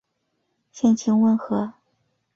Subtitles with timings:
[0.71, 1.73] 性情温和。